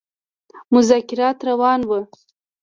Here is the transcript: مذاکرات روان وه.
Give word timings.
مذاکرات 0.73 1.37
روان 1.49 1.81
وه. 1.89 1.99